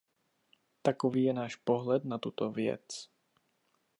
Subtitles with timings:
[0.81, 3.09] Takový je náš pohled na tuto věc.